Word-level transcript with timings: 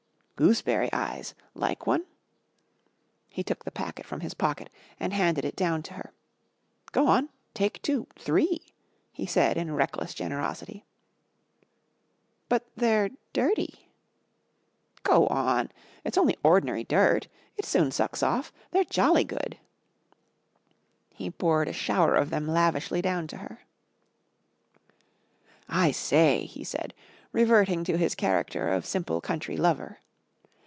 "Gooseberry 0.43 0.91
Eyes. 0.91 1.35
Like 1.53 1.85
one?" 1.85 2.03
He 3.29 3.43
took 3.43 3.63
the 3.63 3.69
packet 3.69 4.07
from 4.07 4.21
his 4.21 4.33
pocket 4.33 4.71
and 4.99 5.13
handed 5.13 5.45
it 5.45 5.55
down 5.55 5.83
to 5.83 5.93
her. 5.93 6.13
"Go 6.91 7.05
on. 7.07 7.29
Take 7.53 7.79
two 7.83 8.07
three," 8.17 8.73
he 9.11 9.27
said 9.27 9.55
in 9.55 9.75
reckless 9.75 10.15
generosity. 10.15 10.83
"But 12.49 12.65
they're 12.75 13.11
dirty." 13.33 13.91
"Go 15.03 15.27
on. 15.27 15.69
It's 16.03 16.17
only 16.17 16.35
ord'nery 16.43 16.85
dirt. 16.85 17.27
It 17.55 17.63
soon 17.65 17.91
sucks 17.91 18.23
off. 18.23 18.51
They're 18.71 18.83
jolly 18.83 19.23
good." 19.23 19.59
He 21.11 21.29
poured 21.29 21.67
a 21.67 21.71
shower 21.73 22.15
of 22.15 22.31
them 22.31 22.47
lavishly 22.47 23.03
down 23.03 23.27
to 23.27 23.37
her. 23.37 23.59
"I 25.69 25.91
say," 25.91 26.45
he 26.45 26.63
said, 26.63 26.95
reverting 27.31 27.83
to 27.83 27.95
his 27.95 28.15
character 28.15 28.69
of 28.69 28.87
simple 28.87 29.21
country 29.21 29.55
lover. 29.55 29.99